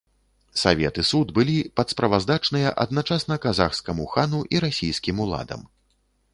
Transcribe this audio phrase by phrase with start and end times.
[0.61, 5.61] Савет і суд былі падсправаздачныя адначасна казахскаму хану і расійскім уладам.